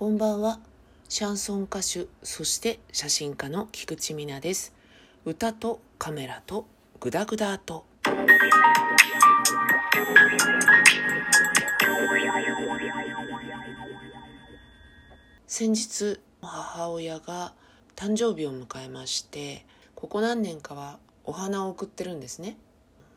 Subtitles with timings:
[0.00, 0.60] こんばんは。
[1.10, 4.72] シャンソン歌手、そして写真家の菊池美奈です。
[5.26, 6.64] 歌とカメラと
[7.00, 7.84] グダグダと。
[15.46, 17.52] 先日、母親が
[17.94, 22.56] 誕生日を迎えまして、ここ何年かはお花を送ってるんですね。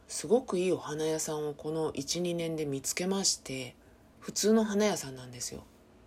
[0.10, 3.74] すごくいいお花屋さんをこの12年で見つけまして
[4.20, 5.64] 普通の花屋さんなんですよ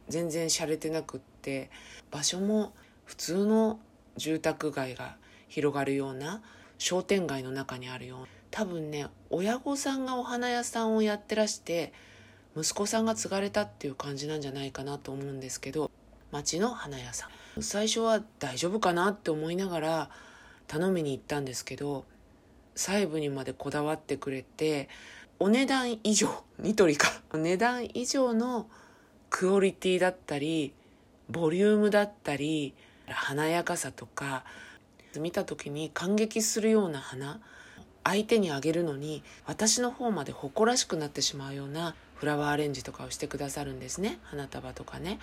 [0.09, 1.71] 全然洒落てなくって
[2.11, 2.73] 場所も
[3.05, 3.79] 普通の
[4.17, 5.17] 住宅街が
[5.49, 6.43] 広がるような
[6.79, 8.27] 商店街の中にあるような。
[8.51, 11.93] 多分ね親御さんがお花屋さんをやってらして
[12.57, 15.91] 息子さんが継がれたっていう感じなんじゃないかなと思うんですけど
[16.33, 17.63] 町の花屋さん。
[17.63, 20.11] 最初は大丈夫かなって思いながら
[20.67, 22.05] 頼みに行ったんですけど
[22.75, 24.89] 細部にまでこだわってくれて
[25.39, 26.29] お値段以上
[26.59, 27.09] ニトリか。
[27.35, 28.69] 値段以上の
[29.39, 30.73] クオリティだったり
[31.29, 32.73] ボリュームだったり
[33.07, 34.45] 華やかさとか
[35.19, 37.39] 見た時に感激するような花
[38.03, 44.21] 相手にあげるのに私の方まで誇らしくなってしまうようなフラワーアレンジとかをしてくださるんですね。
[44.23, 45.19] 花束とかね。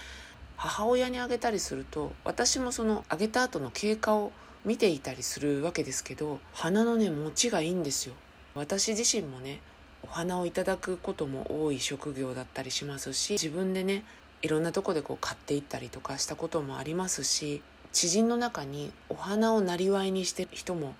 [0.57, 4.31] 母親にあげたりすると私もそのあげた後の経過を
[4.63, 8.13] 見ていたりするわけですけど花のね持ちがいいんですよ。
[8.53, 9.59] 私自身もね
[10.03, 14.03] お花をいただくことも多い職業だったりしますし自分でね
[14.41, 20.95] いろんなとこでこう買っていったりとかしたこともありますし知人の中にお花をなりわいにしてる人も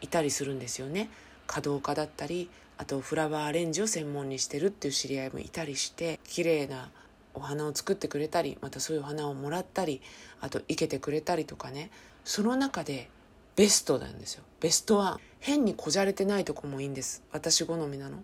[0.00, 1.10] いたりするんですよね。
[1.46, 6.90] 華道家だったりあとフラワーアレンジを専門にしてるっていう知り合いもいたりして綺麗な
[7.34, 10.00] お花を作ってくれたりまたそういうお花をもらったり
[10.40, 11.90] あと生けてくれたりとかね。
[12.24, 13.08] その中で
[13.54, 14.44] ベストなんですよ。
[14.60, 15.20] ベストワン。
[15.40, 17.22] 変にこじゃれてないとこもいいんです。
[17.32, 18.22] 私好みなの。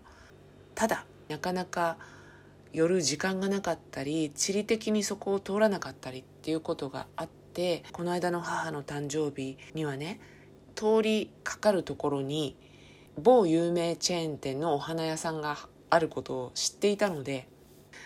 [0.75, 1.97] ただなかなか
[2.73, 10.20] 夜時間がなかったり地理的にそこを通らなかったりっていうことがあってこの間の母の誕生日にはね
[10.75, 12.56] 通りかかるところに
[13.20, 15.59] 某有名チェーン店のお花屋さんが
[15.91, 17.47] あることを知っていたので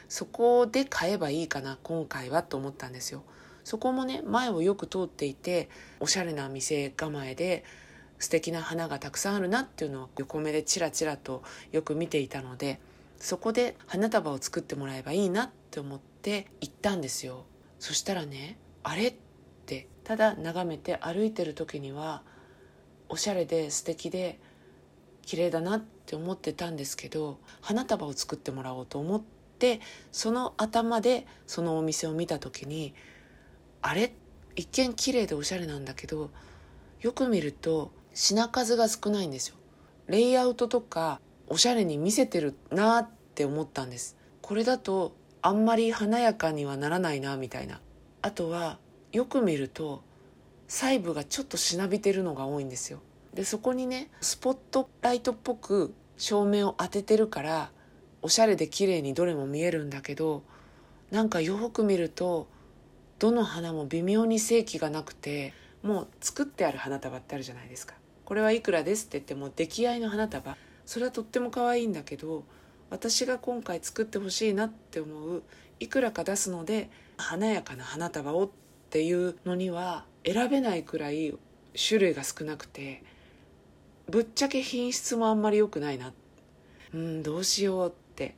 [0.09, 3.23] そこで買えばいいかな今回はと思ったんですよ。
[3.63, 7.65] そこもね前をよく通っていておしゃれな店構えで
[8.19, 12.81] 素敵な花がたくさんあるなっていうのを横目でチラチラとよく見ていたので
[13.19, 17.45] そこで花束を作ってもらえばいいなって思って行ったんですよ。
[17.79, 19.15] そしたらねあれっ
[19.67, 22.23] てただ眺めて歩いてる時には
[23.09, 24.39] おしゃれで素敵で
[25.23, 29.23] 綺麗だなって思ってたんですけど花束を作ってもらおうと思っ
[29.59, 29.81] て
[30.13, 32.95] その頭でそのお店を見た時に
[33.83, 34.13] あれ？
[34.57, 36.31] 一見綺麗でおしゃれなんだけど
[37.01, 39.57] よく見ると品数が少ないんですよ。
[40.07, 44.17] レイアウトとかおしゃれに見せてるなって思ったんです。
[44.41, 47.79] これだとあんまり華やかにはならないなみたいな。
[48.23, 48.79] あとは
[49.13, 50.03] よく見ると
[50.67, 53.01] 細部がちょっとしなびてるのが多いんですよ。
[53.35, 57.71] でそこにねスポットライトっぽく照明を当ててるから
[58.23, 60.43] おしゃれで綺麗にどれも見えるんだけど
[61.11, 62.49] なんかよく見ると
[63.19, 65.53] どの花も微妙に正規がなくて
[65.83, 67.95] もう作ってある花束ってあるじゃないですか。
[68.27, 70.57] これはいくらですって言っても出来合いの花束。
[70.85, 72.45] それはとっても可愛いんだけど
[72.91, 75.43] 私が今回作ってほしいなって思う
[75.81, 78.51] いくらか出すので華やかな花束をっ
[78.91, 81.37] ていうのには選べないくらい
[81.77, 83.03] 種類が少なくて
[84.09, 86.13] ぶっちゃけ品質もあんまり良くないな。
[86.95, 88.37] うんどうしようって。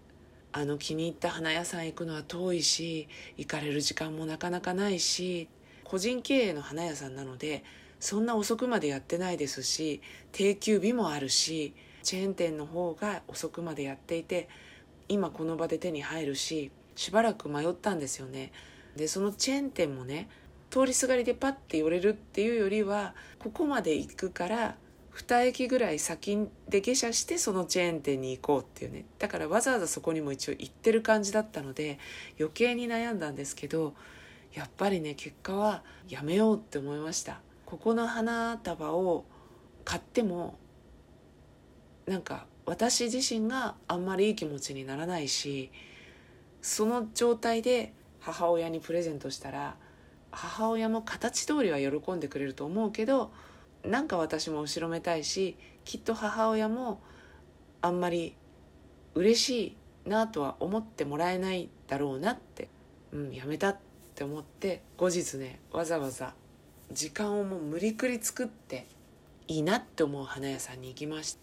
[0.50, 3.06] あの気に入った花屋さん行くのは遠いし
[3.36, 5.46] 行かれる時間もなかなかないし
[5.84, 7.64] 個人経営の花屋さんなので
[8.00, 10.00] そんな遅くまでやってないですし
[10.32, 14.48] 定休日もあるしチェーン店の方が遅くまでやっていて
[15.08, 18.52] 今この場で手に入るししばらく迷ったんですよね。
[18.96, 20.28] でそのチェーン店もね
[20.70, 24.76] 通りすがりでパッて寄れるっていうよりはここまで行くから
[25.14, 29.04] 2駅ぐらい先で下車してそのチェーン店に行こうっていうね。
[29.18, 31.98] だからわざわざそこにも一応行ってる感じだったので
[32.38, 33.94] 余計に悩んだんですけど
[34.52, 37.40] やっぱりね結果はやめようって思いました。
[37.68, 39.26] ここの花束を
[39.84, 40.58] 買っても
[42.06, 45.70] なんか私自身があんまりいい気持ちにならないし
[46.62, 49.76] その状態で母親にプレゼントしたら
[50.30, 53.32] 母親も形通りは喜んでくれると思うけど
[53.84, 55.54] なんか私も後ろめたいし
[55.84, 57.02] きっと母親も
[57.82, 58.34] あんまり
[59.14, 59.76] 嬉し
[60.06, 62.70] いなとは思ってもらえないだろうなって
[63.12, 63.78] うんやめたっ
[64.14, 66.32] て思って後日ねわざわざ
[66.92, 68.86] 時間をもう無理くり作って
[69.46, 71.40] いいなって思う花屋さんに行きました。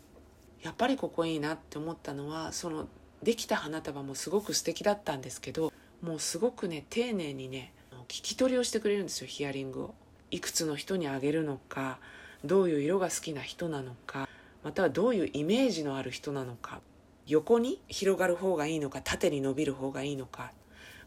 [0.63, 2.87] やっぱりここいいなって思ったのはその
[3.21, 5.71] できた花束もすごく素敵だったんですけど
[6.01, 7.71] もうすごくね丁寧にね
[8.07, 9.95] 聞き取りをしてくれるんですよヒアリングを。
[10.31, 11.99] いくつの人にあげるのか
[12.43, 14.27] どういう色が好きな人なのか
[14.63, 16.81] またはどういうイメージのある人なのか
[17.27, 20.51] 横に広がる方がいいのか縦に伸びる方がいいのか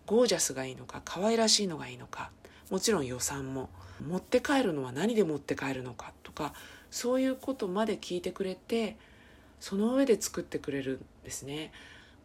[0.06, 2.30] ゴージャスがいいのか可愛らしいのがいいのか
[2.70, 3.68] もちろん予算も。
[4.06, 6.54] 持って帰るのは何で持って帰るのかとか
[6.90, 8.96] そういうことまで聞いてくれて
[9.60, 11.72] その上で作ってくれるんですね。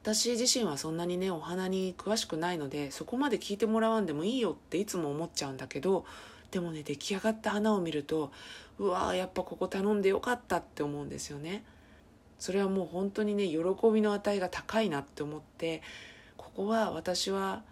[0.03, 6.05] 私自身はそんなにねお花に詳しくないのでそこまで聞いてもらわんでもいいよっていつも思っちゃうんだけど
[6.51, 8.31] でもね出来上がった花を見ると
[8.79, 11.63] うわーやっぱここ頼んでよかったって思うんですよね。
[12.37, 13.57] それはもう本当にね喜
[13.93, 15.81] びの値が高いなって思って
[16.35, 17.63] ここは私は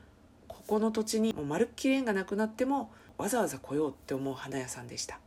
[0.61, 5.21] ここの土地にもうまるっきり縁がなくなってもわざわざ来ようって思う花屋さんでした。